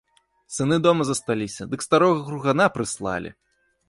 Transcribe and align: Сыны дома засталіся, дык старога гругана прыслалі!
Сыны 0.53 0.77
дома 0.85 1.05
засталіся, 1.09 1.67
дык 1.73 1.83
старога 1.87 2.23
гругана 2.31 2.65
прыслалі! 2.79 3.33